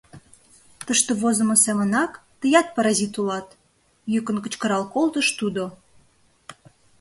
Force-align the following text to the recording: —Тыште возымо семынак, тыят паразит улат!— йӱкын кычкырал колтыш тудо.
—Тыште 0.85 1.11
возымо 1.21 1.55
семынак, 1.65 2.11
тыят 2.39 2.67
паразит 2.75 3.13
улат!— 3.21 3.47
йӱкын 4.13 4.37
кычкырал 4.43 4.83
колтыш 4.93 5.27
тудо. 5.39 5.63